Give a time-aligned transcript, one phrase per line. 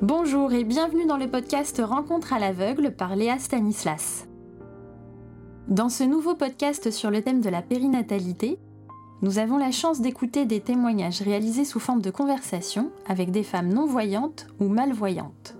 [0.00, 4.28] Bonjour et bienvenue dans le podcast Rencontre à l'aveugle par Léa Stanislas.
[5.66, 8.60] Dans ce nouveau podcast sur le thème de la périnatalité,
[9.22, 13.70] nous avons la chance d'écouter des témoignages réalisés sous forme de conversation avec des femmes
[13.70, 15.56] non-voyantes ou malvoyantes.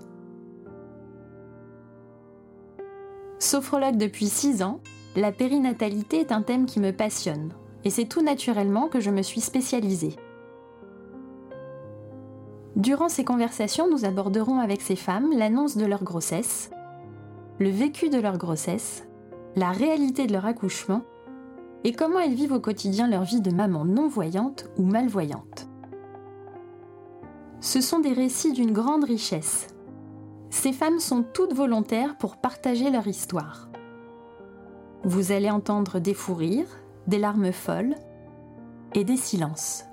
[3.39, 4.79] Sophrologue depuis 6 ans,
[5.17, 7.51] la périnatalité est un thème qui me passionne,
[7.83, 10.15] et c'est tout naturellement que je me suis spécialisée.
[12.75, 16.69] Durant ces conversations, nous aborderons avec ces femmes l'annonce de leur grossesse,
[17.59, 19.07] le vécu de leur grossesse,
[19.55, 21.01] la réalité de leur accouchement
[21.83, 25.67] et comment elles vivent au quotidien leur vie de maman non-voyante ou malvoyante.
[27.61, 29.67] Ce sont des récits d'une grande richesse.
[30.49, 33.69] Ces femmes sont toutes volontaires pour partager leur histoire.
[35.03, 37.95] Vous allez entendre des fous rires, des larmes folles
[38.93, 39.88] et des silences.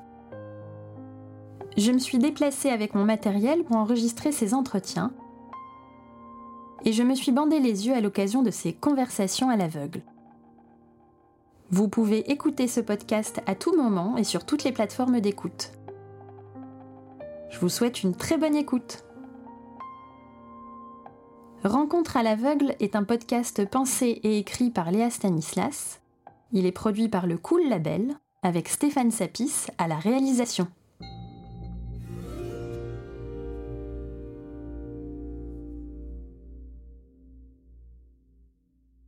[1.76, 5.12] Je me suis déplacée avec mon matériel pour enregistrer ces entretiens
[6.84, 10.02] et je me suis bandé les yeux à l'occasion de ces conversations à l'aveugle.
[11.70, 15.72] Vous pouvez écouter ce podcast à tout moment et sur toutes les plateformes d'écoute.
[17.50, 19.04] Je vous souhaite une très bonne écoute.
[21.64, 26.00] Rencontre à l'aveugle est un podcast pensé et écrit par Léa Stanislas.
[26.52, 30.68] Il est produit par le Cool Label avec Stéphane Sapis à la réalisation.